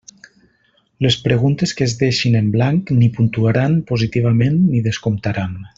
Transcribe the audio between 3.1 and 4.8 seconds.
puntuaran positivament